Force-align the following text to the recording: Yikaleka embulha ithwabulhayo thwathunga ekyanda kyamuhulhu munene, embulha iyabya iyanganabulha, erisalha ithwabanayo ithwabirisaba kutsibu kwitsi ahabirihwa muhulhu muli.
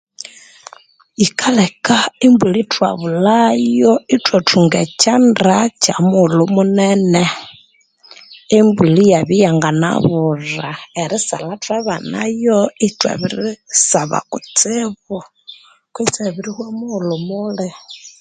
Yikaleka 1.21 1.97
embulha 2.25 2.59
ithwabulhayo 2.63 3.91
thwathunga 4.25 4.77
ekyanda 4.85 5.57
kyamuhulhu 5.81 6.43
munene, 6.55 7.23
embulha 8.57 9.01
iyabya 9.05 9.35
iyanganabulha, 9.39 10.69
erisalha 11.01 11.53
ithwabanayo 11.57 12.59
ithwabirisaba 12.87 14.17
kutsibu 14.31 15.17
kwitsi 15.93 16.17
ahabirihwa 16.21 16.67
muhulhu 16.77 17.15
muli. 17.27 17.67